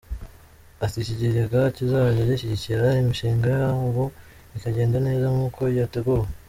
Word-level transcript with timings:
Ati 0.83 0.97
“Iki 0.99 1.13
kigega 1.21 1.59
kizajya 1.75 2.21
gishyigikira 2.29 2.87
imishinga 3.01 3.45
yabo 3.57 4.05
ikagenda 4.57 4.97
neza 5.07 5.25
nk’uko 5.33 5.61
yateguwe. 5.79 6.27